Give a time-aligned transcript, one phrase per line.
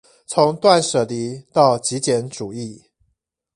[0.25, 2.85] 從斷捨離到極簡主義